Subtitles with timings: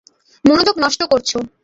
[0.45, 1.37] মনোযোগ নষ্ট করছো।